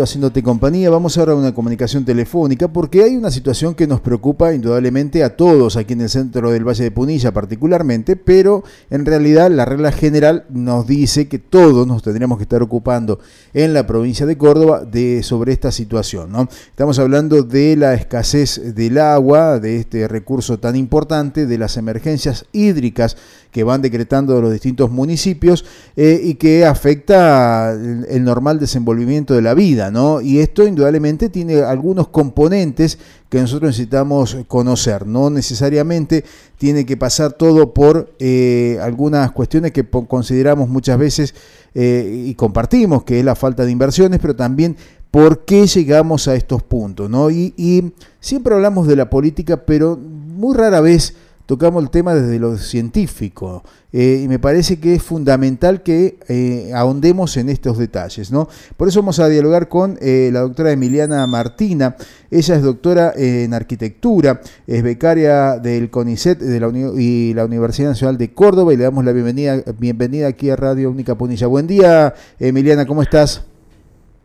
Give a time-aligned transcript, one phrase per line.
[0.00, 4.54] haciéndote compañía, vamos ahora a una comunicación telefónica porque hay una situación que nos preocupa
[4.54, 9.50] indudablemente a todos aquí en el centro del Valle de Punilla particularmente, pero en realidad
[9.50, 13.18] la regla general nos dice que todos nos tendríamos que estar ocupando
[13.52, 16.32] en la provincia de Córdoba de, sobre esta situación.
[16.32, 16.48] ¿no?
[16.68, 22.46] Estamos hablando de la escasez del agua, de este recurso tan importante, de las emergencias
[22.52, 23.18] hídricas
[23.50, 25.66] que van decretando los distintos municipios
[25.96, 29.81] eh, y que afecta el normal desenvolvimiento de la vida.
[30.22, 35.06] Y esto indudablemente tiene algunos componentes que nosotros necesitamos conocer.
[35.06, 36.24] No necesariamente
[36.58, 41.34] tiene que pasar todo por eh, algunas cuestiones que consideramos muchas veces
[41.74, 44.76] eh, y compartimos, que es la falta de inversiones, pero también
[45.10, 47.08] por qué llegamos a estos puntos.
[47.10, 47.30] ¿no?
[47.30, 51.14] y siempre hablamos de la política, pero muy rara vez
[51.52, 53.62] tocamos el tema desde lo científico
[53.92, 58.32] eh, y me parece que es fundamental que eh, ahondemos en estos detalles.
[58.32, 58.48] ¿no?
[58.78, 61.94] Por eso vamos a dialogar con eh, la doctora Emiliana Martina.
[62.30, 68.16] Ella es doctora en arquitectura, es becaria del CONICET de la y la Universidad Nacional
[68.16, 71.48] de Córdoba y le damos la bienvenida, bienvenida aquí a Radio Única Punilla.
[71.48, 73.51] Buen día, Emiliana, ¿cómo estás?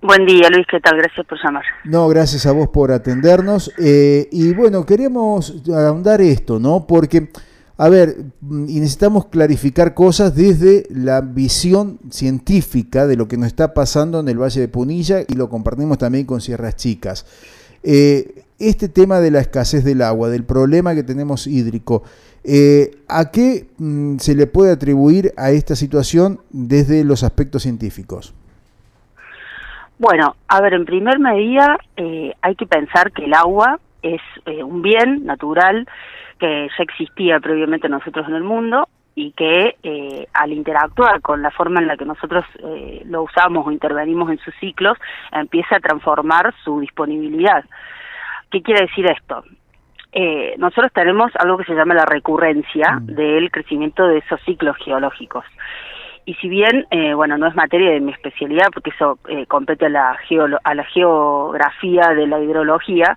[0.01, 0.97] Buen día, Luis, ¿qué tal?
[0.97, 1.63] Gracias por llamar.
[1.83, 3.73] No, gracias a vos por atendernos.
[3.79, 6.85] Eh, y bueno, queremos ahondar esto, ¿no?
[6.85, 7.29] Porque,
[7.77, 13.73] a ver, y necesitamos clarificar cosas desde la visión científica de lo que nos está
[13.73, 17.25] pasando en el Valle de Punilla y lo compartimos también con Sierras Chicas.
[17.81, 22.03] Eh, este tema de la escasez del agua, del problema que tenemos hídrico,
[22.43, 28.35] eh, ¿a qué mm, se le puede atribuir a esta situación desde los aspectos científicos?
[29.99, 34.63] Bueno, a ver, en primer medida eh, hay que pensar que el agua es eh,
[34.63, 35.87] un bien natural
[36.39, 41.49] que ya existía previamente nosotros en el mundo y que eh, al interactuar con la
[41.49, 42.45] forma en la que nosotros
[43.05, 44.95] lo usamos o intervenimos en sus ciclos,
[45.31, 47.65] empieza a transformar su disponibilidad.
[48.51, 49.43] ¿Qué quiere decir esto?
[50.57, 53.05] nosotros tenemos algo que se llama la recurrencia mm.
[53.05, 55.45] del crecimiento de esos ciclos geológicos
[56.27, 59.85] y si bien, eh, bueno, no es materia de mi especialidad, porque eso eh, compete
[59.85, 60.19] a la,
[60.61, 63.15] a la geografía de la hidrología,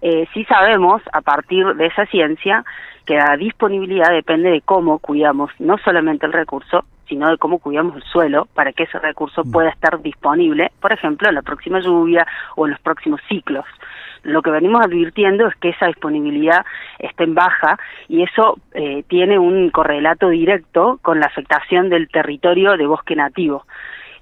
[0.00, 2.64] eh, sí sabemos, a partir de esa ciencia,
[3.04, 7.96] que la disponibilidad depende de cómo cuidamos no solamente el recurso, sino de cómo cuidamos
[7.96, 9.50] el suelo para que ese recurso mm.
[9.50, 13.64] pueda estar disponible, por ejemplo, en la próxima lluvia o en los próximos ciclos
[14.26, 16.66] lo que venimos advirtiendo es que esa disponibilidad
[16.98, 17.78] está en baja
[18.08, 23.64] y eso eh, tiene un correlato directo con la afectación del territorio de bosque nativo.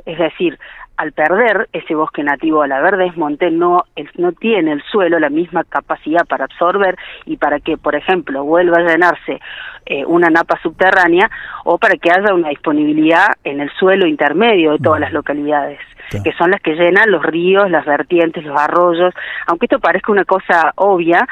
[0.04, 0.58] Es decir,
[0.96, 3.84] al perder ese bosque nativo, al haber desmonte, no,
[4.16, 6.96] no tiene el suelo la misma capacidad para absorber
[7.26, 9.40] y para que, por ejemplo, vuelva a llenarse
[9.86, 11.30] eh, una napa subterránea
[11.64, 15.80] o para que haya una disponibilidad en el suelo intermedio de todas las localidades,
[16.22, 19.12] que son las que llenan los ríos, las vertientes, los arroyos.
[19.46, 21.26] Aunque esto parezca una cosa obvia,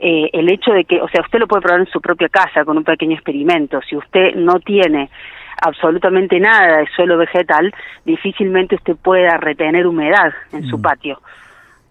[0.00, 2.64] eh, el hecho de que, o sea, usted lo puede probar en su propia casa
[2.64, 3.80] con un pequeño experimento.
[3.88, 5.08] Si usted no tiene
[5.60, 7.72] absolutamente nada de suelo vegetal,
[8.04, 10.82] difícilmente usted pueda retener humedad en su mm.
[10.82, 11.20] patio.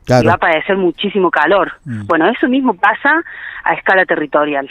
[0.07, 1.71] Y va a padecer muchísimo calor.
[1.85, 2.05] Mm.
[2.07, 3.23] Bueno, eso mismo pasa
[3.63, 4.69] a escala territorial.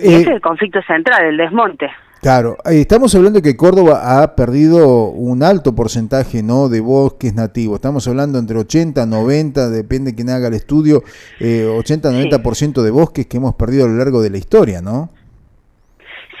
[0.00, 1.90] ese es el conflicto central, el desmonte.
[2.22, 6.68] Claro, estamos hablando de que Córdoba ha perdido un alto porcentaje ¿no?
[6.68, 7.78] de bosques nativos.
[7.78, 11.02] Estamos hablando entre 80, 90, depende de quién haga el estudio,
[11.40, 15.10] eh, 80, 90% de bosques que hemos perdido a lo largo de la historia, ¿no?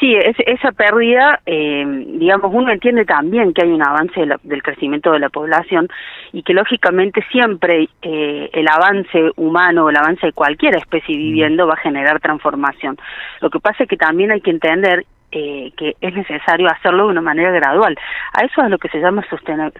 [0.02, 1.84] Sí, esa pérdida, eh,
[2.18, 5.88] digamos, uno entiende también que hay un avance del crecimiento de la población
[6.32, 11.74] y que lógicamente siempre eh, el avance humano, el avance de cualquier especie viviendo va
[11.74, 12.96] a generar transformación.
[13.40, 17.12] Lo que pasa es que también hay que entender eh, que es necesario hacerlo de
[17.12, 17.96] una manera gradual.
[18.32, 19.24] A eso es lo que se llama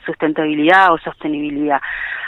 [0.06, 1.81] sustentabilidad o sostenibilidad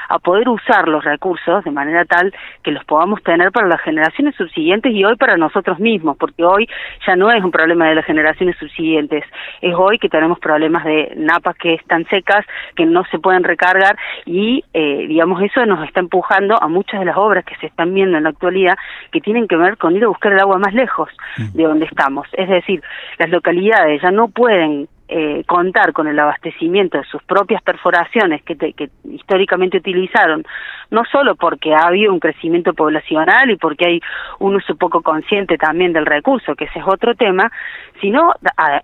[0.09, 2.32] a poder usar los recursos de manera tal
[2.62, 6.69] que los podamos tener para las generaciones subsiguientes y hoy para nosotros mismos, porque hoy
[7.06, 9.25] ya no es un problema de las generaciones subsiguientes,
[9.60, 12.44] es hoy que tenemos problemas de napas que están secas,
[12.76, 17.06] que no se pueden recargar y, eh, digamos, eso nos está empujando a muchas de
[17.06, 18.76] las obras que se están viendo en la actualidad
[19.11, 21.08] que tienen que ver con ir a buscar el agua más lejos
[21.52, 22.26] de donde estamos.
[22.32, 22.82] Es decir,
[23.19, 28.56] las localidades ya no pueden eh, contar con el abastecimiento de sus propias perforaciones que,
[28.56, 30.45] que, históricamente utilizaron,
[30.91, 34.01] no solo porque ha habido un crecimiento poblacional y porque hay
[34.39, 37.53] un uso poco consciente también del recurso, que ese es otro tema,
[38.01, 38.33] sino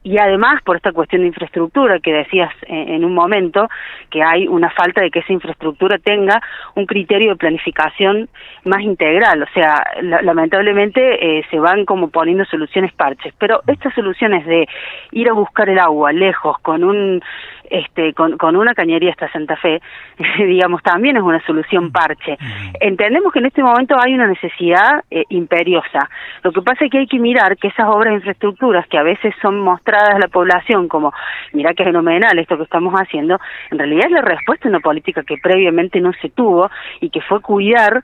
[0.03, 3.69] y además por esta cuestión de infraestructura que decías en, un momento,
[4.11, 6.43] que hay una falta de que esa infraestructura tenga
[6.75, 8.29] un criterio de planificación
[8.65, 14.45] más integral, o sea, lamentablemente eh, se van como poniendo soluciones parches, pero estas soluciones
[14.47, 14.69] de
[15.13, 17.23] ir a buscar el agua lejos, con un
[17.71, 19.81] este, con, con una cañería hasta Santa Fe,
[20.39, 22.37] digamos, también es una solución parche.
[22.81, 26.11] Entendemos que en este momento hay una necesidad eh, imperiosa.
[26.43, 29.05] Lo que pasa es que hay que mirar que esas obras de infraestructuras que a
[29.05, 31.13] veces son mostradas a la población como,
[31.53, 33.39] mira qué fenomenal esto que estamos haciendo,
[33.71, 36.71] en realidad es la respuesta a una política que previamente no se tuvo
[37.01, 38.03] y que fue cuidar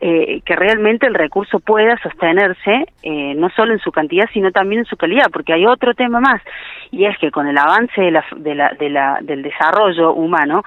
[0.00, 4.80] eh, que realmente el recurso pueda sostenerse eh, no solo en su cantidad sino también
[4.80, 6.42] en su calidad porque hay otro tema más
[6.90, 10.62] y es que con el avance de la, de la, de la, del desarrollo humano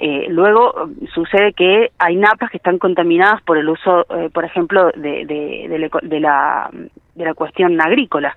[0.00, 4.92] eh, luego sucede que hay napas que están contaminadas por el uso, eh, por ejemplo,
[4.94, 6.70] de, de, de, la
[7.18, 8.34] de la cuestión agrícola,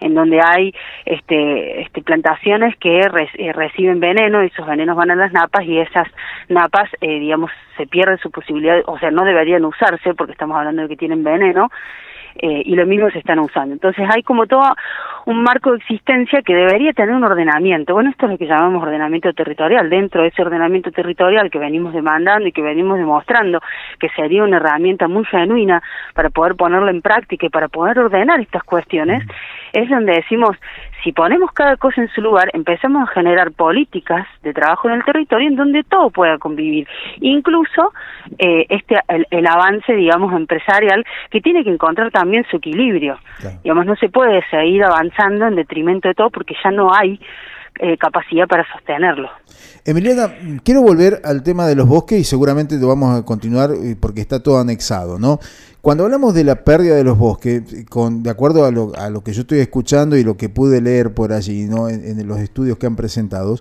[0.00, 0.74] en donde hay
[1.04, 5.78] este, este plantaciones que eh, reciben veneno y esos venenos van a las napas y
[5.78, 6.08] esas
[6.48, 10.82] napas, eh, digamos, se pierde su posibilidad, o sea, no deberían usarse porque estamos hablando
[10.82, 11.70] de que tienen veneno
[12.36, 13.74] eh, y lo mismo se están usando.
[13.74, 14.62] Entonces hay como todo
[15.26, 17.94] un marco de existencia que debería tener un ordenamiento.
[17.94, 19.88] Bueno, esto es lo que llamamos ordenamiento territorial.
[19.90, 23.60] Dentro de ese ordenamiento territorial que venimos demandando y que venimos demostrando
[23.98, 25.82] que sería una herramienta muy genuina
[26.14, 29.22] para poder ponerlo en práctica y para poder ordenar estas cuestiones,
[29.72, 30.56] es donde decimos,
[31.02, 35.04] si ponemos cada cosa en su lugar, empezamos a generar políticas de trabajo en el
[35.04, 36.86] territorio en donde todo pueda convivir,
[37.20, 37.92] incluso
[38.38, 43.18] eh, este el, avance, digamos, empresarial que tiene que encontrar también su equilibrio.
[43.62, 47.18] Digamos, no se puede seguir avanzando en detrimento de todo porque ya no hay
[47.80, 49.28] eh, capacidad para sostenerlo.
[49.84, 50.32] Emiliana,
[50.62, 54.20] quiero volver al tema de los bosques y seguramente lo vamos a continuar eh, porque
[54.20, 55.40] está todo anexado, ¿no?
[55.80, 59.24] Cuando hablamos de la pérdida de los bosques, con, de acuerdo a lo, a lo
[59.24, 61.88] que yo estoy escuchando y lo que pude leer por allí, ¿no?
[61.88, 63.58] en, los estudios que han presentado,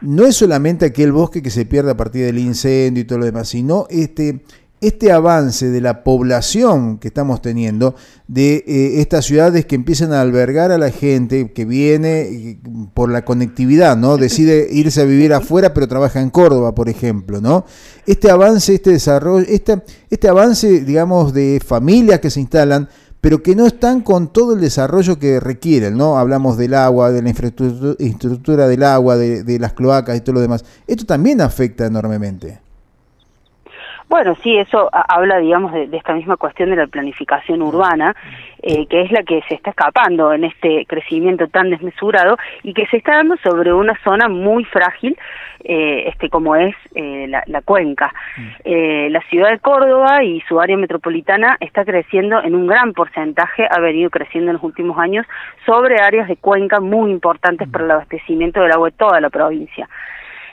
[0.00, 3.24] no es solamente aquel bosque que se pierde a partir del incendio y todo lo
[3.24, 4.44] demás, sino este,
[4.80, 7.94] este avance de la población que estamos teniendo,
[8.28, 12.58] de eh, estas ciudades que empiezan a albergar a la gente que viene
[12.92, 14.18] por la conectividad, ¿no?
[14.18, 17.64] Decide irse a vivir afuera, pero trabaja en Córdoba, por ejemplo, ¿no?
[18.06, 22.88] Este avance, este desarrollo, este, este avance, digamos, de familias que se instalan,
[23.22, 26.18] pero que no están con todo el desarrollo que requieren, ¿no?
[26.18, 30.40] Hablamos del agua, de la infraestructura del agua, de, de las cloacas y todo lo
[30.42, 30.64] demás.
[30.86, 32.65] Esto también afecta enormemente.
[34.08, 38.14] Bueno, sí, eso habla, digamos, de, esta misma cuestión de la planificación urbana,
[38.62, 42.86] eh, que es la que se está escapando en este crecimiento tan desmesurado y que
[42.86, 45.18] se está dando sobre una zona muy frágil,
[45.64, 48.14] eh, este como es eh, la, la, cuenca.
[48.36, 49.10] Mm.
[49.10, 53.80] la ciudad de Córdoba y su área metropolitana está creciendo en un gran porcentaje, ha
[53.80, 55.26] venido creciendo en los últimos años
[55.64, 59.88] sobre áreas de cuenca muy importantes para el abastecimiento del agua de toda la provincia.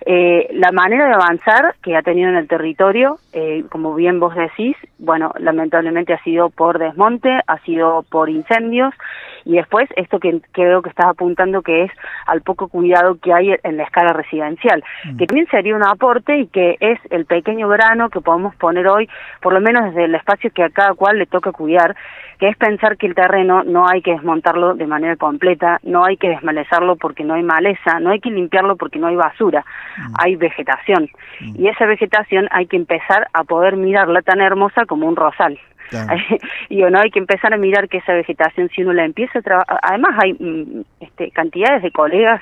[0.05, 4.35] Eh, la manera de avanzar que ha tenido en el territorio, eh, como bien vos
[4.35, 8.93] decís, bueno, lamentablemente ha sido por desmonte, ha sido por incendios
[9.45, 11.91] y después esto que creo que estás apuntando que es
[12.25, 15.17] al poco cuidado que hay en la escala residencial, mm.
[15.17, 19.09] que también sería un aporte y que es el pequeño grano que podemos poner hoy,
[19.41, 21.95] por lo menos desde el espacio que a cada cual le toca cuidar,
[22.39, 26.17] que es pensar que el terreno no hay que desmontarlo de manera completa, no hay
[26.17, 29.63] que desmalezarlo porque no hay maleza, no hay que limpiarlo porque no hay basura,
[29.97, 30.13] mm.
[30.17, 31.09] hay vegetación.
[31.39, 31.61] Mm.
[31.61, 35.59] Y esa vegetación hay que empezar a poder mirarla tan hermosa como un rosal.
[36.69, 39.41] y no hay que empezar a mirar que esa vegetación, si uno la empieza a
[39.41, 42.41] trabajar, además hay mm, este, cantidades de colegas,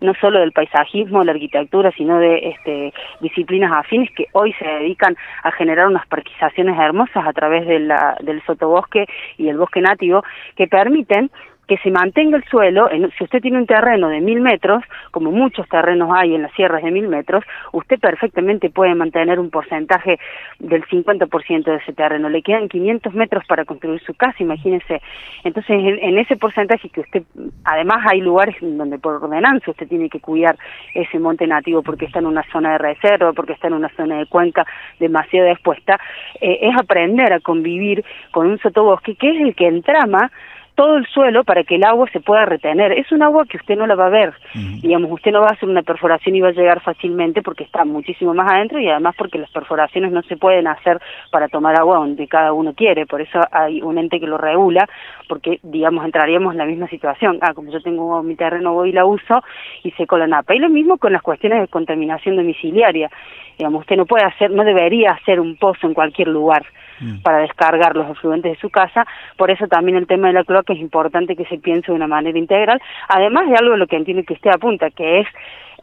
[0.00, 5.16] no solo del paisajismo, la arquitectura, sino de este, disciplinas afines que hoy se dedican
[5.42, 10.22] a generar unas parquizaciones hermosas a través de la, del sotobosque y el bosque nativo
[10.56, 11.30] que permiten
[11.68, 15.30] que se mantenga el suelo, en, si usted tiene un terreno de mil metros, como
[15.30, 20.18] muchos terrenos hay en las sierras de mil metros, usted perfectamente puede mantener un porcentaje
[20.58, 22.30] del 50% de ese terreno.
[22.30, 25.02] Le quedan 500 metros para construir su casa, imagínese.
[25.44, 27.22] Entonces, en, ese porcentaje que usted,
[27.64, 30.56] además hay lugares donde por ordenanza usted tiene que cuidar
[30.94, 34.18] ese monte nativo porque está en una zona de reserva, porque está en una zona
[34.18, 34.66] de cuenca
[34.98, 36.00] demasiado expuesta,
[36.40, 40.30] eh, es aprender a convivir con un sotobosque que es el que entrama
[40.78, 42.92] todo el suelo para que el agua se pueda retener.
[42.92, 45.54] Es un agua que usted no la va a ver, digamos, usted no va a
[45.54, 49.16] hacer una perforación y va a llegar fácilmente porque está muchísimo más adentro y además
[49.18, 51.00] porque las perforaciones no se pueden hacer
[51.32, 54.88] para tomar agua donde cada uno quiere, por eso hay un ente que lo regula,
[55.28, 57.40] porque, digamos, entraríamos en la misma situación.
[57.42, 59.42] Ah, como yo tengo mi terreno, voy y la uso
[59.82, 60.54] y seco la napa.
[60.54, 63.10] Y lo mismo con las cuestiones de contaminación domiciliaria.
[63.58, 66.62] Digamos, usted no puede hacer, no debería hacer un pozo en cualquier lugar
[67.00, 67.22] Mm.
[67.22, 69.06] para descargar los efluentes de su casa.
[69.36, 72.06] Por eso también el tema de la cloaca es importante que se piense de una
[72.06, 75.26] manera integral, además de algo de lo que entiende que usted apunta, que es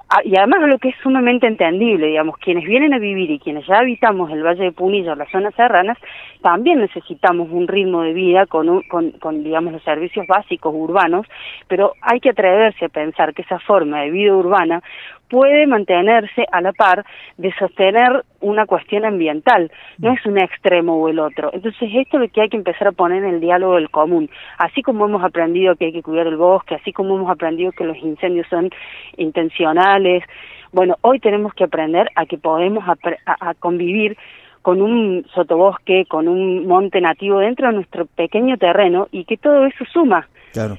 [0.08, 3.66] Ah, y además lo que es sumamente entendible, digamos, quienes vienen a vivir y quienes
[3.66, 5.98] ya habitamos el Valle de Punilla, las zonas serranas,
[6.44, 11.26] también necesitamos un ritmo de vida con, con, con, digamos, los servicios básicos urbanos,
[11.68, 14.84] pero hay que atreverse a pensar que esa forma de vida urbana
[15.30, 17.06] puede mantenerse a la par
[17.38, 21.50] de sostener una cuestión ambiental, no es un extremo o el otro.
[21.54, 24.30] Entonces esto es lo que hay que empezar a poner en el diálogo del común,
[24.58, 27.86] así como hemos aprendido que hay que cuidar el bosque, así como hemos aprendido que
[27.86, 28.70] los incendios son
[29.18, 30.24] intencionales,
[30.72, 34.18] bueno, hoy tenemos que aprender a que podemos a convivir
[34.66, 39.64] con un sotobosque, con un monte nativo dentro de nuestro pequeño terreno y que todo
[39.68, 40.28] eso suma.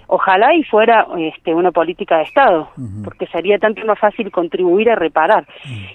[0.09, 2.69] Ojalá y fuera este, una política de Estado,
[3.05, 5.47] porque sería tanto más fácil contribuir a reparar.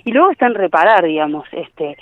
[0.06, 1.98] Y luego está en reparar, digamos, este,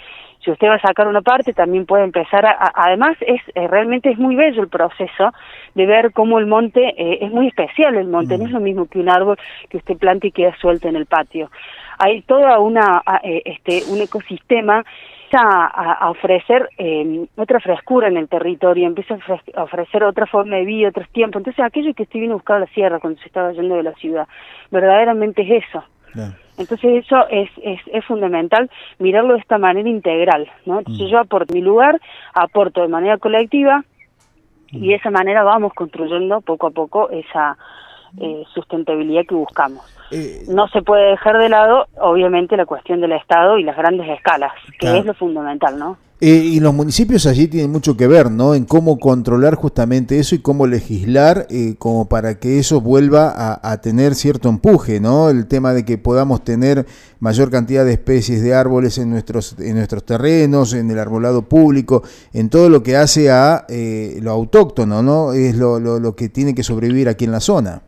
[0.46, 4.12] si usted va a sacar una parte, también puede empezar a, además es eh, realmente
[4.12, 5.34] es muy bello el proceso
[5.74, 8.86] de ver cómo el monte eh, es muy especial el monte, no es lo mismo
[8.86, 11.50] que un árbol que usted planta y queda suelto en el patio.
[11.98, 14.86] Hay toda una eh, este un ecosistema
[15.38, 19.18] a, ofrecer eh, otra frescura en el territorio, empieza
[19.56, 21.40] a, ofrecer otra forma de vida, otros tiempos.
[21.40, 23.94] Entonces, aquello que estoy viendo buscar a la sierra cuando se estaba yendo de la
[23.94, 24.28] ciudad,
[24.72, 25.84] verdaderamente es eso.
[26.58, 30.50] Entonces, eso es, es, es, fundamental mirarlo de esta manera integral.
[30.66, 30.80] ¿no?
[30.80, 31.12] Entonces, mm.
[31.12, 32.02] yo aporto mi lugar,
[32.34, 33.84] aporto de manera colectiva
[34.72, 37.58] y de esa manera vamos construyendo poco a poco esa
[38.20, 39.84] eh, sustentabilidad que buscamos.
[40.12, 44.10] Eh, no se puede dejar de lado, obviamente, la cuestión del Estado y las grandes
[44.10, 45.98] escalas, que es lo fundamental, ¿no?
[46.22, 48.54] Eh, y los municipios allí tienen mucho que ver, ¿no?
[48.54, 53.82] En cómo controlar justamente eso y cómo legislar eh, como para que eso vuelva a,
[53.82, 55.30] tener cierto empuje, ¿no?
[55.30, 56.86] El tema de que podamos tener
[57.22, 62.04] mayor cantidad de especies de árboles en nuestros, en nuestros terrenos, en el arbolado público,
[62.34, 65.32] en todo lo que hace a lo autóctono, ¿no?
[65.32, 67.84] Es lo, lo, lo que tiene que sobrevivir aquí en la zona.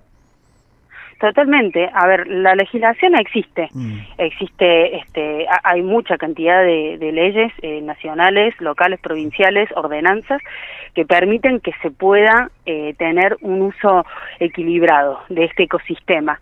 [1.22, 1.88] Totalmente.
[1.94, 3.70] A ver, la legislación existe.
[3.74, 4.00] Mm.
[4.18, 10.42] Existe, este, hay mucha cantidad de, leyes eh, nacionales, locales, provinciales, ordenanzas
[10.96, 14.04] que permiten que se pueda eh, tener un uso
[14.40, 16.40] equilibrado de este ecosistema.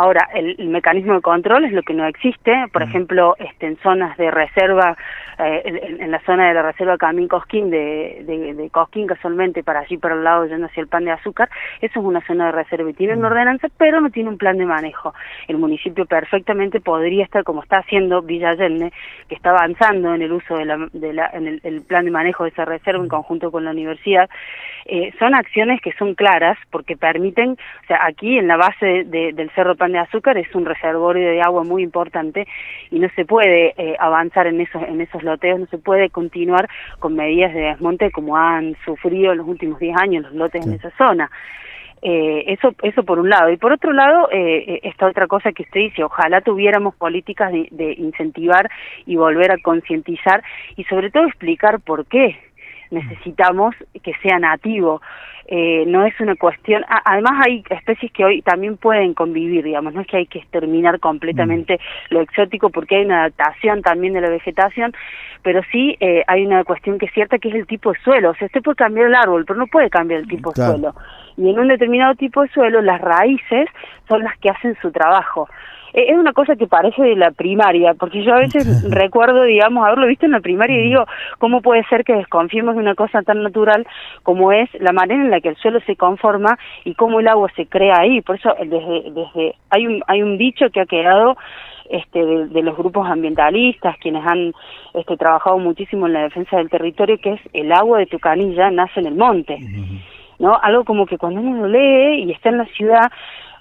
[0.00, 2.88] Ahora, el, mecanismo de control es lo que no existe, por mm.
[2.88, 4.96] ejemplo, este, en zonas de reserva,
[5.40, 9.96] eh, en, la zona de la reserva Camín Cosquín, de, de, Cosquín casualmente, para allí,
[9.96, 11.50] para el lado, yendo hacia el pan de azúcar,
[11.80, 13.32] eso es una zona de reserva y tiene una mm.
[13.32, 15.14] ordenanza, pero no tiene un plan de manejo.
[15.48, 18.92] El municipio perfectamente podría estar, como está haciendo Villa Allende,
[19.28, 22.44] que está avanzando en el uso de la, de la en el, plan de manejo
[22.44, 24.30] de esa reserva en conjunto con la universidad,
[24.86, 29.50] eh, son acciones que son claras porque permiten, o sea, aquí en la base del
[29.56, 32.46] Cerro Pan de Azúcar es un reservorio de agua muy importante
[32.90, 36.68] y no se puede eh, avanzar en esos, en esos loteos, no se puede continuar
[36.98, 40.74] con medidas de desmonte como han sufrido en los últimos 10 años los lotes en
[40.74, 41.30] esa zona.
[42.00, 43.50] Eh, eso, eso por un lado.
[43.50, 47.68] Y por otro lado, eh, esta otra cosa que usted dice, ojalá tuviéramos políticas de,
[47.72, 48.70] de incentivar
[49.04, 50.42] y volver a concientizar
[50.76, 52.38] y sobre todo explicar por qué
[52.90, 55.00] necesitamos que sea nativo.
[55.50, 60.02] Eh, no es una cuestión, además hay especies que hoy también pueden convivir, digamos, no
[60.02, 62.14] es que hay que exterminar completamente mm.
[62.14, 64.92] lo exótico porque hay una adaptación también de la vegetación,
[65.42, 68.32] pero sí eh, hay una cuestión que es cierta que es el tipo de suelo,
[68.32, 70.94] o sea, usted puede cambiar el árbol, pero no puede cambiar el tipo de suelo.
[71.38, 73.68] Y en un determinado tipo de suelo las raíces
[74.08, 75.48] son las que hacen su trabajo.
[75.92, 79.86] Eh, es una cosa que parece de la primaria, porque yo a veces recuerdo, digamos,
[79.86, 81.06] haberlo visto en la primaria y digo,
[81.38, 83.86] ¿cómo puede ser que desconfiemos de una cosa tan natural
[84.22, 87.50] como es la manera en la que el suelo se conforma y cómo el agua
[87.56, 88.20] se crea ahí?
[88.20, 91.36] Por eso desde, desde hay un hay un dicho que ha quedado
[91.90, 94.52] este, de, los grupos ambientalistas, quienes han
[94.94, 98.70] este, trabajado muchísimo en la defensa del territorio, que es el agua de tu canilla
[98.70, 99.58] nace en el monte.
[100.38, 100.58] ¿No?
[100.60, 103.10] Algo como que cuando uno lo lee y está en la ciudad,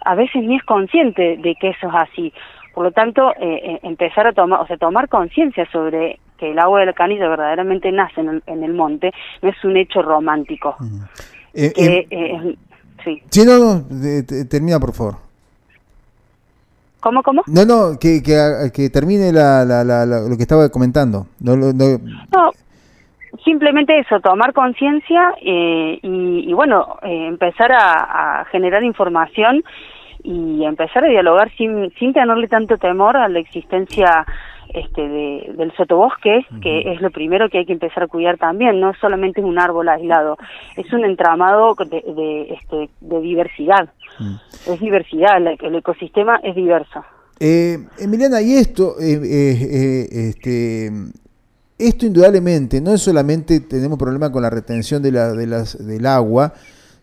[0.06, 2.34] a veces ni es consciente de que eso es así.
[2.74, 6.60] Por lo tanto, eh, eh, empezar a tomar, o sea, tomar conciencia sobre que el
[6.60, 10.76] agua de la canilla verdaderamente nace en el, monte no es un hecho romántico.
[11.56, 12.56] Eh, em,
[13.04, 13.24] sí.
[13.30, 13.84] sí, no, no,
[14.48, 15.16] termina por favor.
[17.00, 17.42] ¿Cómo, cómo?
[17.48, 21.26] No, no, que, que, termine la, la, lo que estaba comentando.
[21.40, 22.00] No, no, no
[23.44, 29.64] simplemente eso, tomar conciencia y, y, bueno, empezar a, a, generar información
[30.24, 34.26] y empezar a dialogar sin, sin tenerle tanto temor a la existencia
[34.74, 38.80] este de, del sotobosque, que es lo primero que hay que empezar a cuidar también,
[38.80, 40.38] no solamente es un árbol aislado,
[40.76, 43.90] es un entramado de, de, este, de diversidad,
[44.68, 47.04] es diversidad, el, ecosistema es diverso.
[47.40, 50.90] Eh, Emiliana, y esto, eh, eh, este,
[51.78, 56.54] esto indudablemente no es solamente tenemos problema con la retención de la, del agua,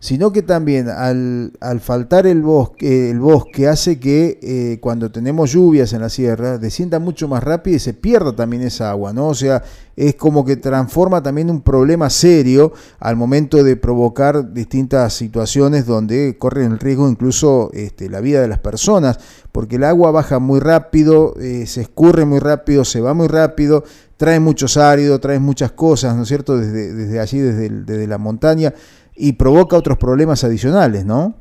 [0.05, 5.53] sino que también al, al faltar el bosque, el bosque hace que eh, cuando tenemos
[5.53, 9.29] lluvias en la sierra descienda mucho más rápido y se pierda también esa agua, ¿no?
[9.29, 9.63] O sea,
[9.97, 16.37] es como que transforma también un problema serio al momento de provocar distintas situaciones donde
[16.37, 19.19] corren el riesgo incluso este, la vida de las personas,
[19.53, 23.85] porque el agua baja muy rápido, eh, se escurre muy rápido, se va muy rápido,
[24.25, 28.17] trae muchos áridos, trae muchas cosas, ¿no es cierto?, desde, desde allí, desde, desde la
[28.17, 28.71] montaña,
[29.15, 31.35] y provoca otros problemas adicionales, ¿no?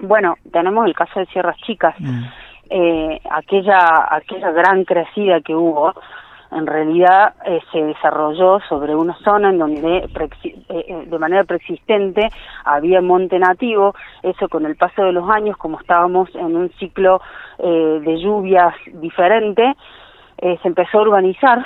[0.00, 1.94] Bueno, tenemos el caso de Sierras Chicas.
[1.98, 2.22] Mm.
[2.70, 5.92] Eh, aquella, aquella gran crecida que hubo,
[6.52, 10.08] en realidad eh, se desarrolló sobre una zona en donde
[10.70, 12.30] eh, de manera preexistente
[12.64, 17.20] había monte nativo, eso con el paso de los años, como estábamos en un ciclo
[17.58, 19.76] de lluvias diferente,
[20.42, 21.64] se empezó a urbanizar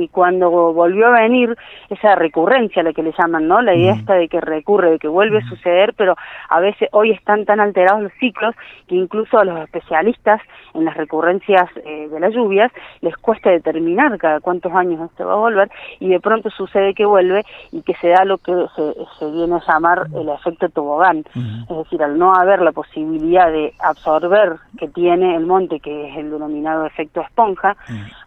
[0.00, 1.56] y cuando volvió a venir
[1.90, 3.60] esa recurrencia, la que le llaman, ¿no?
[3.62, 6.16] La idea esta de que recurre, de que vuelve a suceder, pero
[6.48, 8.54] a veces hoy están tan alterados los ciclos
[8.86, 10.40] que incluso a los especialistas
[10.74, 15.34] en las recurrencias eh, de las lluvias les cuesta determinar cada cuántos años esto va
[15.34, 19.26] a volver y de pronto sucede que vuelve y que se da lo que se,
[19.30, 21.24] viene a llamar el efecto tobogán,
[21.68, 26.16] es decir, al no haber la posibilidad de absorber que tiene el monte, que es
[26.16, 27.76] el denominado efecto esponja,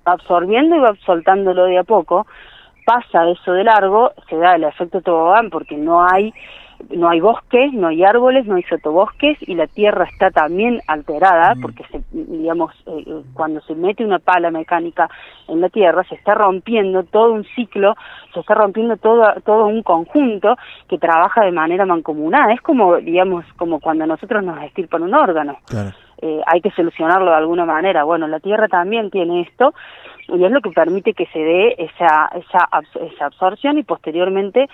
[0.08, 2.26] va absorbiendo y va soltándolo de a poco,
[2.86, 6.34] pasa eso de largo, se da el efecto tobogán porque no hay
[6.90, 11.54] no hay bosques, no hay árboles, no hay sotobosques y la tierra está también alterada
[11.62, 15.10] porque se, digamos eh, eh, cuando se mete una pala mecánica
[15.48, 17.96] en la tierra se está rompiendo todo un ciclo,
[18.34, 20.56] se está rompiendo todo todo un conjunto
[20.88, 25.58] que trabaja de manera mancomunada, es como digamos como cuando nosotros nos estirpan un órgano.
[26.22, 28.04] Eh, hay que solucionarlo de alguna manera.
[28.04, 29.74] Bueno, la tierra también tiene esto
[30.28, 32.70] y es lo que permite que se dé esa, esa,
[33.06, 34.70] esa absorción y posteriormente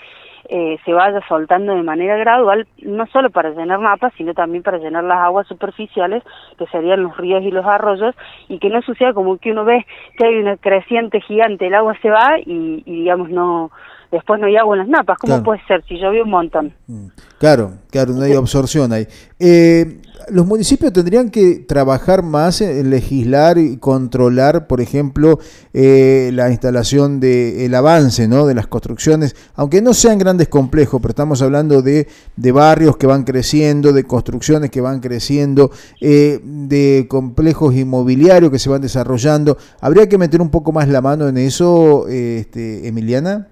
[0.49, 4.77] eh, se vaya soltando de manera gradual, no solo para llenar mapas, sino también para
[4.77, 6.23] llenar las aguas superficiales,
[6.57, 8.15] que serían los ríos y los arroyos,
[8.47, 9.85] y que no suceda como que uno ve
[10.17, 13.71] que hay una creciente gigante, el agua se va y, y digamos no
[14.11, 15.17] después no hay agua en las napas.
[15.19, 16.73] ¿Cómo puede ser si llovió un montón?
[16.87, 17.07] Mm.
[17.39, 19.07] Claro, claro, no hay absorción ahí.
[19.39, 25.39] Eh, los municipios tendrían que trabajar más en legislar y controlar, por ejemplo,
[25.73, 28.45] eh, la instalación de el avance ¿no?
[28.45, 33.07] de las construcciones, aunque no sean grandes complejos, pero estamos hablando de, de barrios que
[33.07, 39.57] van creciendo, de construcciones que van creciendo, eh, de complejos inmobiliarios que se van desarrollando.
[39.79, 43.47] ¿Habría que meter un poco más la mano en eso, este, Emiliana?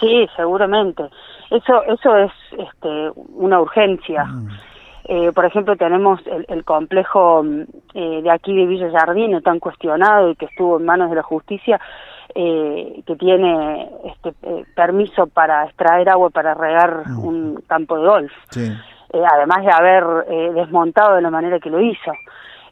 [0.00, 1.04] Sí, seguramente.
[1.50, 4.24] Eso, eso es este, una urgencia.
[4.24, 4.48] Mm.
[5.04, 7.62] Eh, por ejemplo, tenemos el, complejo mm,
[7.94, 11.22] eh, de aquí de Villa Jardino, tan cuestionado y que estuvo en manos de la
[11.22, 11.80] justicia,
[12.34, 14.34] eh, que tiene este,
[14.76, 17.24] permiso para extraer agua para regar mm.
[17.24, 18.32] un campo de golf.
[19.32, 20.04] además de haber
[20.54, 22.12] desmontado de la manera que lo hizo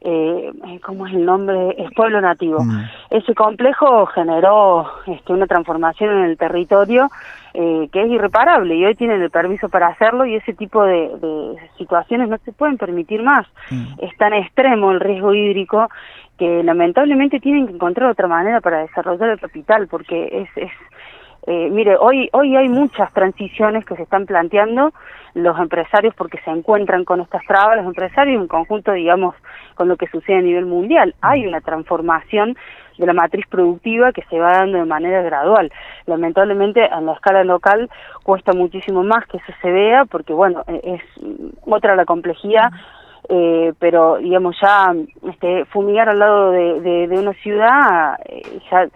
[0.01, 0.53] eh,
[0.85, 1.75] ¿cómo es el nombre?
[1.79, 2.63] Es pueblo nativo.
[2.63, 2.85] Mm.
[3.11, 7.11] Ese complejo generó este, una transformación en el territorio
[7.55, 11.57] eh, que es irreparable y hoy tienen el permiso para hacerlo y ese tipo de,
[11.79, 13.47] situaciones no se pueden permitir más.
[13.71, 13.95] Mm.
[14.03, 15.89] Es tan extremo el riesgo hídrico
[16.39, 20.71] que lamentablemente tienen que encontrar otra manera para desarrollar el capital porque es, es
[21.47, 24.93] eh, mire, hoy, hoy hay muchas transiciones que se están planteando
[25.35, 29.35] los empresarios porque se encuentran con estas trabas, los empresarios en conjunto, digamos,
[29.75, 31.15] con lo que sucede a nivel mundial.
[31.21, 32.57] Hay una transformación
[32.99, 35.71] de la matriz productiva que se va dando de manera gradual.
[36.07, 37.91] Lamentablemente, en la escala local
[38.25, 41.03] cuesta muchísimo más que eso se vea porque, bueno, e, es
[41.65, 42.71] otra la complejidad.
[43.29, 44.95] Eh, pero digamos ya
[45.29, 48.87] este, fumigar al lado de, de, una ciudad eh, ya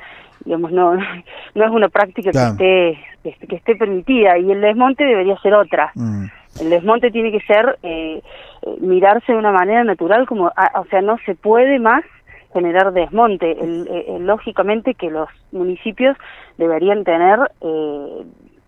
[0.45, 0.95] digamos no
[1.55, 5.93] no es una práctica que esté que, esté permitida y el desmonte debería ser otra.
[5.95, 6.25] Mm.
[6.61, 8.23] el desmonte tiene que ser eh,
[8.63, 12.05] eh, mirarse de una manera natural como o sea no se puede más
[12.53, 13.57] generar desmonte.
[13.61, 16.17] Eh, lógicamente que los municipios
[16.59, 17.39] deberían tener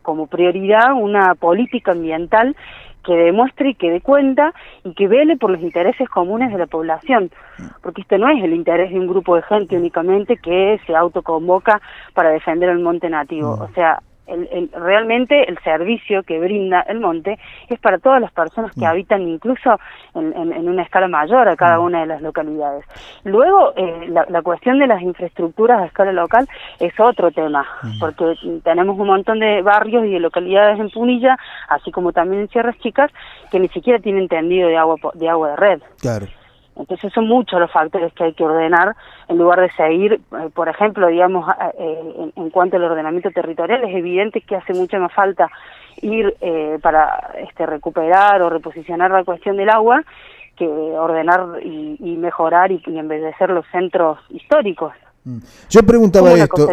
[0.02, 2.56] como prioridad una política ambiental
[3.02, 6.66] que demuestre y que dé cuenta y que vele por los intereses comunes de la
[6.66, 7.30] población,
[7.82, 11.80] porque este no es el interés de un grupo de gente únicamente que se autoconvoca
[12.14, 17.38] para defender el monte nativo, o sea, el, realmente el servicio que brinda el monte
[17.68, 18.88] es para todas las personas que mm.
[18.88, 19.78] habitan incluso
[20.14, 21.84] en, una escala mayor a cada mm.
[21.84, 22.84] una de las localidades.
[23.24, 27.98] Luego, eh, la, cuestión de las infraestructuras a escala local es otro tema, mm.
[27.98, 31.36] porque tenemos un montón de barrios y de localidades en Punilla,
[31.68, 33.10] así como también en Sierras Chicas,
[33.50, 35.82] que ni siquiera tienen tendido de agua de, agua de red.
[36.00, 36.26] Claro.
[36.76, 38.96] Entonces son muchos los factores que hay que ordenar
[39.28, 41.46] en lugar de seguir, eh, por ejemplo, digamos,
[41.78, 45.48] eh, en, cuanto al ordenamiento territorial, es evidente que hace mucha más falta
[46.00, 50.02] ir eh, para este, recuperar o reposicionar la cuestión del agua
[50.56, 54.92] que ordenar y, mejorar y, y, embellecer los centros históricos.
[55.24, 55.38] Mm.
[55.70, 56.68] Yo preguntaba esto.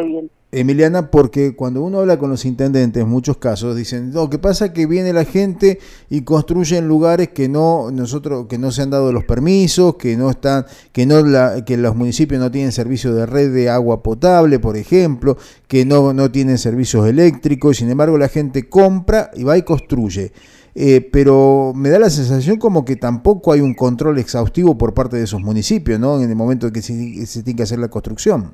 [0.52, 4.74] Emiliana, porque cuando uno habla con los intendentes, en muchos casos dicen, no, ¿qué pasa?
[4.74, 5.78] Que viene la gente
[6.10, 10.18] y construye en lugares que no nosotros que no se han dado los permisos, que
[10.18, 14.02] no están, que no la, que los municipios no tienen servicio de red de agua
[14.02, 19.44] potable, por ejemplo, que no no tienen servicios eléctricos, sin embargo la gente compra y
[19.44, 20.32] va y construye.
[20.74, 25.18] Eh, pero me da la sensación como que tampoco hay un control exhaustivo por parte
[25.18, 26.20] de esos municipios, ¿no?
[26.20, 28.54] En el momento en que se, se tiene que hacer la construcción.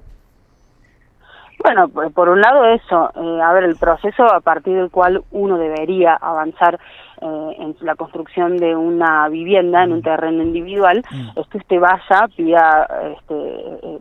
[1.65, 5.57] Bueno, por un lado eso, eh, a ver, el proceso a partir del cual uno
[5.57, 6.79] debería avanzar
[7.21, 10.03] eh, en la construcción de una vivienda en un mm.
[10.03, 11.39] terreno individual, mm.
[11.39, 13.99] es que usted vaya, pida, este, eh,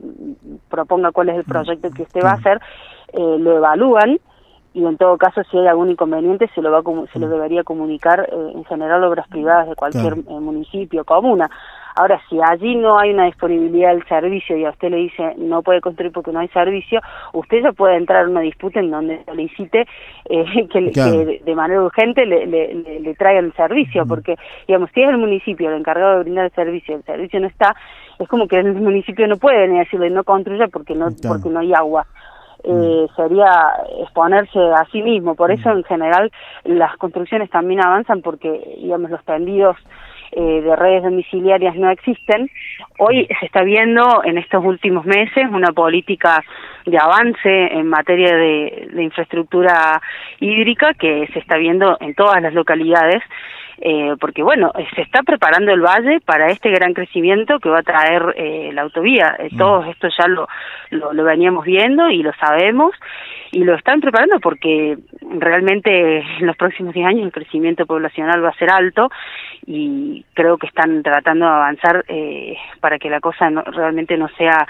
[0.68, 1.48] proponga cuál es el mm.
[1.48, 2.60] proyecto que usted va a hacer,
[3.14, 4.18] lo evalúan
[4.74, 8.28] y en todo caso si hay algún inconveniente se lo va se lo debería comunicar
[8.32, 11.48] en general obras privadas de cualquier municipio comuna
[11.96, 15.62] Ahora, si allí no hay una disponibilidad del servicio y a usted le dice no
[15.62, 17.00] puede construir porque no hay servicio,
[17.32, 19.86] usted ya puede entrar en una disputa en donde solicite
[20.28, 25.18] eh, que, de manera urgente le, le, traigan el servicio, porque, digamos, si es el
[25.18, 27.76] municipio el encargado de brindar el servicio, el servicio no está,
[28.18, 31.60] es como que el municipio no puede ni decirle no construya porque no, porque no
[31.60, 32.06] hay agua.
[32.66, 35.34] Eh, sería exponerse a sí mismo.
[35.34, 36.32] Por eso, en general,
[36.64, 39.76] las construcciones también avanzan porque, digamos, los tendidos
[40.32, 42.50] eh, de redes domiciliarias no existen.
[42.98, 46.42] Hoy se está viendo en estos últimos meses una política
[46.86, 50.00] de avance en materia de, infraestructura
[50.40, 53.22] hídrica que se está viendo en todas las localidades.
[53.80, 57.82] Eh, porque bueno, se está preparando el valle para este gran crecimiento que va a
[57.82, 59.36] traer eh, la autovía.
[59.38, 59.58] Eh, mm.
[59.58, 60.48] Todo esto ya lo,
[60.90, 62.94] lo, lo, veníamos viendo y lo sabemos
[63.50, 64.98] y lo están preparando porque
[65.38, 69.10] realmente en los próximos 10 años el crecimiento poblacional va a ser alto
[69.66, 74.28] y creo que están tratando de avanzar eh, para que la cosa no, realmente no
[74.36, 74.66] sea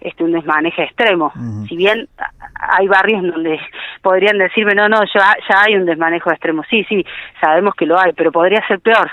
[0.00, 1.32] este un desmaneje extremo.
[1.68, 2.08] Si bien
[2.54, 3.58] hay barrios donde
[4.00, 6.62] podrían decirme, no, no, ya, ya hay un desmanejo extremo.
[6.70, 7.04] Sí, sí,
[7.40, 9.10] sabemos que lo hay, pero podría ser peor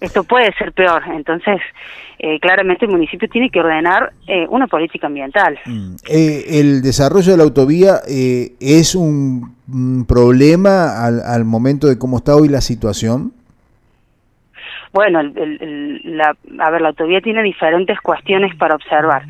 [0.00, 1.02] esto puede ser peor.
[1.12, 1.60] Entonces,
[2.18, 5.58] eh, claramente el municipio tiene que ordenar eh, una política ambiental.
[5.64, 5.96] Mm.
[6.08, 9.56] Eh, ¿El desarrollo de la autovía es un,
[10.06, 13.32] problema al, momento de cómo está hoy la situación?
[14.92, 19.24] Bueno, la, a ver, la autovía tiene diferentes cuestiones para observar.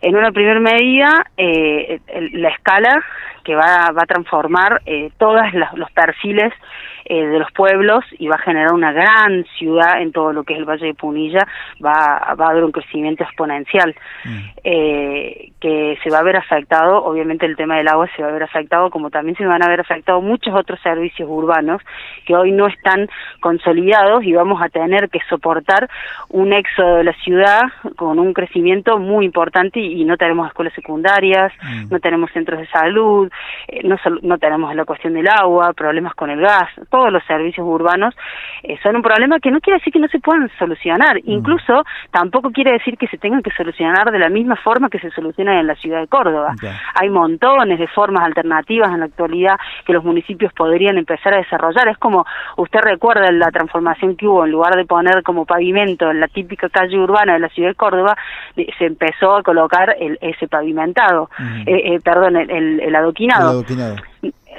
[0.00, 3.02] En una primera medida, la escala
[3.44, 4.82] que va, va a transformar
[5.18, 5.42] todos
[5.74, 6.52] los perfiles
[7.06, 10.54] eh, de los pueblos y va a generar una gran ciudad en todo lo que
[10.54, 11.46] es el Valle de Punilla,
[11.84, 14.38] va, va a haber un crecimiento exponencial mm.
[14.64, 18.32] eh, que se va a ver afectado, obviamente el tema del agua se va a
[18.32, 21.82] ver afectado, como también se van a ver afectados muchos otros servicios urbanos
[22.24, 23.06] que hoy no están
[23.40, 25.90] consolidados y vamos a tener que soportar
[26.30, 27.64] un éxodo de la ciudad
[27.96, 31.88] con un crecimiento muy importante y, no tenemos escuelas secundarias, mm.
[31.90, 33.30] no tenemos centros de salud,
[33.68, 37.66] eh, no, no tenemos la cuestión del agua, problemas con el gas, todos los servicios
[37.66, 38.14] urbanos
[38.62, 41.30] eh, son un problema que no quiere decir que no se puedan solucionar, mm.
[41.30, 45.10] incluso tampoco quiere decir que se tengan que solucionar de la misma forma que se
[45.10, 46.54] solucionan en la ciudad de Córdoba.
[46.94, 51.88] Hay montones de formas alternativas en la actualidad que los municipios podrían empezar a desarrollar.
[51.88, 52.24] Es como
[52.56, 56.68] usted recuerda la transformación que hubo, en lugar de poner como pavimento en la típica
[56.68, 58.16] calle urbana de la ciudad de Córdoba,
[58.54, 61.30] se empezó a colocar el, ese pavimentado,
[61.66, 62.96] eh, eh, perdón, el, el
[63.30, 63.50] adoquinado.
[63.50, 63.96] El adoquinado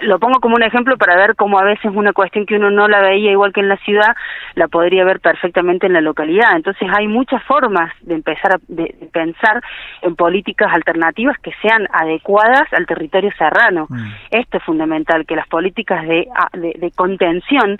[0.02, 2.88] lo pongo como un ejemplo para ver cómo a veces una cuestión que uno no
[2.88, 4.16] la veía igual que en la ciudad,
[4.56, 6.56] la podría ver perfectamente en la localidad.
[6.56, 9.62] Entonces hay muchas formas de empezar a de, pensar
[10.02, 13.88] en políticas alternativas que sean adecuadas al territorio serrano.
[13.90, 14.12] Mm.
[14.32, 17.80] Esto es fundamental, que las políticas de, de contención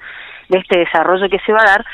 [0.50, 1.86] de este desarrollo que se va a dar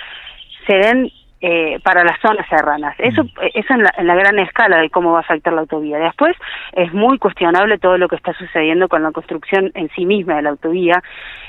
[0.67, 2.95] se den eh, para las zonas serranas.
[2.99, 3.29] Eso, mm.
[3.55, 5.97] eso en la, en la gran escala de cómo va a afectar la autovía.
[5.97, 6.35] Después
[6.73, 10.43] es muy cuestionable todo lo que está sucediendo con la construcción en sí misma de
[10.43, 11.01] la autovía,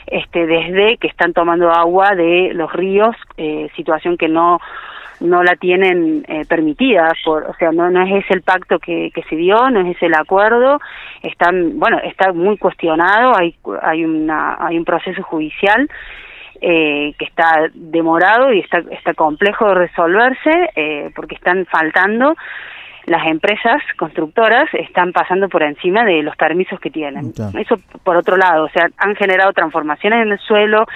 [0.06, 4.60] este, desde que están tomando agua de los ríos, eh, situación que no
[5.20, 9.12] no la tienen eh, permitida por o sea no no es ese el pacto que,
[9.14, 10.80] que se dio no es ese el acuerdo
[11.22, 15.88] están bueno está muy cuestionado hay hay una hay un proceso judicial
[16.62, 22.36] eh, que está demorado y está, está complejo de resolverse eh, porque están faltando
[23.06, 27.32] las empresas constructoras están pasando por encima de los permisos que tienen.
[27.58, 30.86] Eso por otro lado, o sea, han generado transformaciones en el suelo,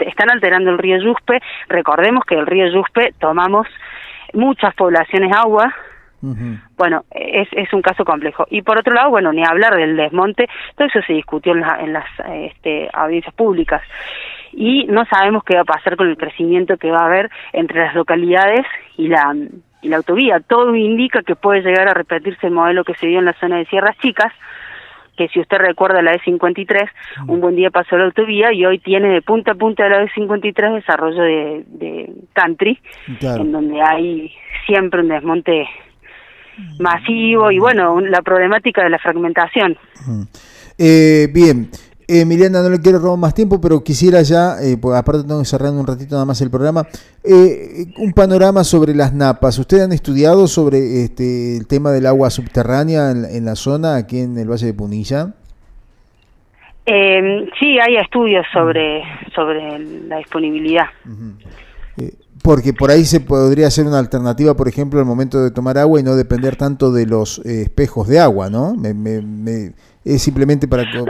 [0.00, 1.40] están alterando el río Yuspe.
[1.68, 3.66] Recordemos que el río Yuspe tomamos
[4.34, 5.74] muchas poblaciones agua,
[6.76, 8.46] bueno, es, es un caso complejo.
[8.50, 11.92] Y por otro lado, bueno, ni hablar del desmonte, todo eso se discutió en, en
[11.92, 13.82] las este, audiencias públicas.
[14.56, 17.84] Y no sabemos qué va a pasar con el crecimiento que va a haber entre
[17.84, 18.64] las localidades
[18.96, 19.36] y la,
[19.82, 20.40] y la autovía.
[20.40, 23.58] Todo indica que puede llegar a repetirse el modelo que se dio en la zona
[23.58, 24.32] de Sierras Chicas,
[25.16, 26.88] que si usted recuerda la E53,
[27.26, 30.04] un buen día pasó la autovía y hoy tiene de punta a punta de la
[30.04, 32.80] E53 desarrollo de, de country,
[33.20, 34.32] en donde hay
[34.66, 35.68] siempre un desmonte
[36.78, 39.76] masivo y bueno, la problemática de la fragmentación.
[40.78, 41.70] Eh, bien,
[42.08, 45.46] eh, no le quiero robar más tiempo, pero quisiera ya, eh, pues aparte tengo que
[45.46, 46.86] cerrar un ratito nada más el programa,
[47.24, 49.58] eh, un panorama sobre las napas.
[49.58, 54.38] ¿Ustedes han estudiado sobre este, el tema del agua subterránea en, la zona, aquí en
[54.38, 55.32] el Valle de Punilla?
[56.86, 59.02] Eh, sí, hay estudios sobre,
[59.34, 60.86] sobre la disponibilidad.
[62.42, 65.98] Porque por ahí se podría hacer una alternativa, por ejemplo, al momento de tomar agua
[65.98, 68.76] y no depender tanto de los eh, espejos de agua, ¿no?
[68.76, 69.72] Me, me,
[70.04, 70.84] es simplemente para...
[70.84, 71.04] No,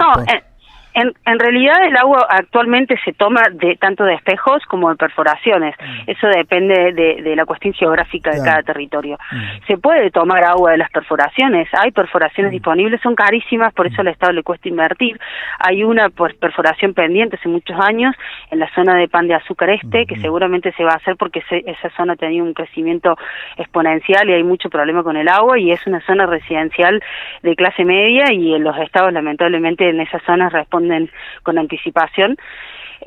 [0.96, 5.74] en, en, realidad el agua actualmente se toma de tanto de espejos como de perforaciones.
[5.78, 6.10] Mm.
[6.10, 9.18] Eso depende de, de, la cuestión geográfica de cada territorio.
[9.30, 9.66] Mm.
[9.66, 11.68] Se puede tomar agua de las perforaciones.
[11.78, 12.54] Hay perforaciones mm.
[12.54, 15.20] disponibles, son carísimas, por eso al Estado le cuesta invertir.
[15.58, 18.16] Hay una perforación pendiente hace muchos años
[18.50, 21.42] en la zona de pan de azúcar este, que seguramente se va a hacer porque
[21.50, 23.18] esa zona ha tenido un crecimiento
[23.58, 27.02] exponencial y hay mucho problema con el agua y es una zona residencial
[27.42, 30.85] de clase media y en los estados lamentablemente en esas zonas responden
[31.42, 32.36] con anticipación.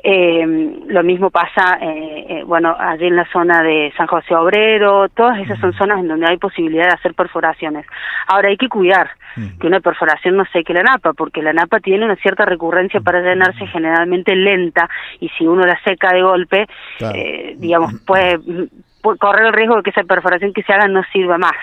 [0.02, 0.46] Eh,
[0.86, 5.38] lo mismo pasa, eh, eh, bueno, allí en la zona de San José Obrero, todas
[5.40, 7.84] esas son zonas en donde hay posibilidad de hacer perforaciones.
[8.26, 9.10] Ahora hay que cuidar
[9.60, 13.20] que una perforación no seque la napa, porque la napa tiene una cierta recurrencia para
[13.20, 14.88] llenarse generalmente lenta
[15.20, 16.66] y si uno la seca de golpe,
[17.56, 18.38] digamos, puede,
[19.00, 21.54] puede, correr el riesgo de que esa perforación que se haga no sirva más.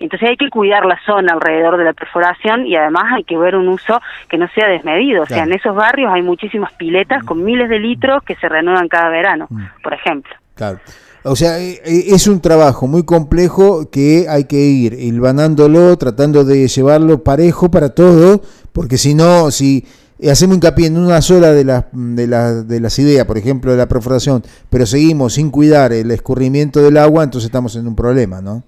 [0.00, 3.56] Entonces hay que cuidar la zona alrededor de la perforación y además hay que ver
[3.56, 5.22] un uso que no sea desmedido.
[5.22, 8.88] O sea, en esos barrios hay muchísimas piletas con miles de litros que se renuevan
[8.88, 9.82] cada verano, mm.
[9.82, 10.34] por ejemplo.
[10.54, 10.78] Claro.
[11.26, 16.44] O sea, eh, eh, es un trabajo muy complejo que hay que ir hilvanándolo, tratando
[16.44, 18.40] de llevarlo parejo para todos,
[18.72, 19.86] porque si no, si
[20.30, 23.78] hacemos hincapié en una sola de las, de, las, de las ideas, por ejemplo, de
[23.78, 28.42] la perforación, pero seguimos sin cuidar el escurrimiento del agua, entonces estamos en un problema,
[28.42, 28.62] ¿no?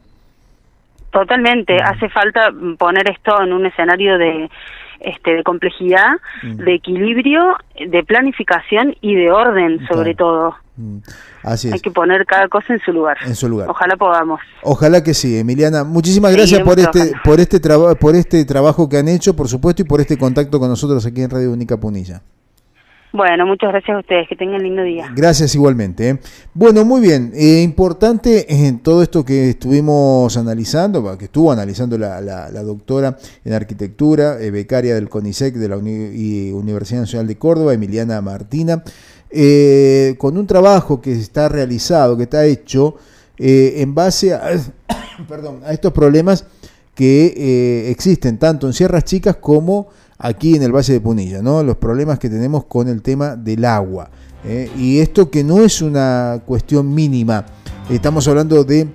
[1.16, 4.50] Totalmente, hace falta poner esto en un escenario de
[5.00, 10.56] este de complejidad, de equilibrio, de planificación y de orden sobre todo.
[11.42, 11.74] Así es.
[11.74, 13.16] Hay que poner cada cosa en su lugar.
[13.24, 13.70] En su lugar.
[13.70, 14.40] Ojalá podamos.
[14.60, 15.84] Ojalá que sí, Emiliana.
[15.84, 19.80] Muchísimas gracias por este por este trabajo por este trabajo que han hecho, por supuesto,
[19.80, 22.20] y por este contacto con nosotros aquí en Radio Única Punilla.
[23.12, 25.10] Bueno, muchas gracias a ustedes, que tengan lindo día.
[25.14, 26.10] Gracias igualmente.
[26.10, 26.18] ¿eh?
[26.52, 32.50] Bueno, muy bien, eh, importante en todo esto que estuvimos analizando, que estuvo analizando la,
[32.62, 38.82] doctora en arquitectura, eh, becaria del CONICET de la Universidad Nacional de Córdoba, Emiliana Martina,
[40.18, 42.96] con un trabajo que está realizado, que está hecho
[43.38, 44.50] en base a,
[45.28, 46.44] perdón, a estos problemas
[46.94, 51.62] que existen tanto en Sierras Chicas como aquí en el Valle de Punilla, ¿no?
[51.62, 54.10] los problemas que tenemos con el tema del agua.
[54.44, 54.70] ¿eh?
[54.76, 57.44] Y esto que no es una cuestión mínima,
[57.90, 58.88] estamos hablando de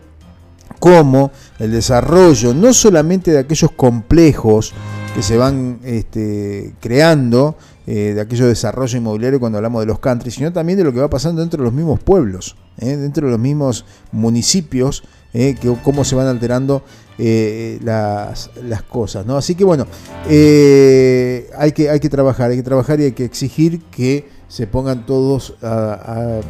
[0.79, 4.73] cómo el desarrollo, no solamente de aquellos complejos
[5.13, 7.55] que se van este, creando,
[7.85, 10.99] eh, de aquellos desarrollos inmobiliarios cuando hablamos de los country, sino también de lo que
[10.99, 12.95] va pasando dentro de los mismos pueblos, ¿eh?
[12.95, 16.83] dentro de los mismos municipios, que, cómo se van alterando
[17.17, 19.37] eh, las, las, cosas, ¿no?
[19.37, 19.85] Así que bueno,
[20.27, 24.65] eh, hay, que, hay que trabajar, hay que trabajar y hay que exigir que se
[24.65, 26.41] pongan todos a,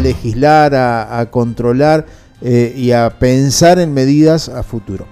[0.00, 2.06] legislar, a, controlar
[2.42, 5.06] eh, y a pensar en medidas a futuro.